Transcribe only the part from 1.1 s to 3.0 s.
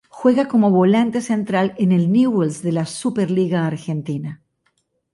central en Newell's de la